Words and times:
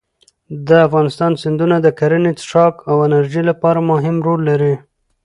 د 0.67 0.69
افغانستان 0.87 1.31
سیندونه 1.41 1.77
د 1.81 1.87
کرنې، 1.99 2.31
څښاک 2.39 2.75
او 2.89 2.95
انرژۍ 3.07 3.41
لپاره 3.49 3.79
مهم 3.91 4.15
رول 4.27 4.41
لري. 4.49 4.73